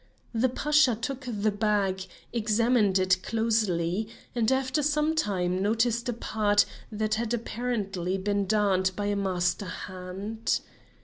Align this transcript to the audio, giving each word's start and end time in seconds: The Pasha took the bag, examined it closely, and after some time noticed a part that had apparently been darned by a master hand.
The 0.33 0.49
Pasha 0.49 0.95
took 0.95 1.27
the 1.29 1.51
bag, 1.51 2.05
examined 2.33 2.97
it 2.97 3.21
closely, 3.21 4.07
and 4.33 4.51
after 4.51 4.81
some 4.81 5.13
time 5.13 5.61
noticed 5.61 6.09
a 6.09 6.13
part 6.13 6.65
that 6.91 7.13
had 7.21 7.35
apparently 7.35 8.17
been 8.17 8.47
darned 8.47 8.93
by 8.95 9.05
a 9.05 9.15
master 9.15 9.67
hand. 9.67 10.61